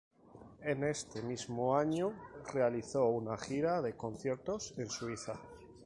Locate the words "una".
3.05-3.37